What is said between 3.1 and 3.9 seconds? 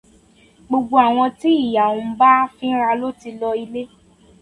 ti lọ ilé.